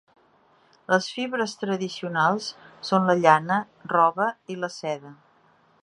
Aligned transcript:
Les 0.93 1.09
fibres 1.17 1.53
tradicionals 1.63 2.47
són 2.91 3.07
la 3.11 3.17
llana, 3.21 3.61
roba 3.97 4.31
i 4.55 4.59
la 4.65 4.73
seda. 4.79 5.15